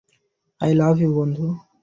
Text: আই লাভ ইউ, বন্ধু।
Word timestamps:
আই 0.61 0.71
লাভ 0.73 0.95
ইউ, 1.01 1.09
বন্ধু। 1.17 1.45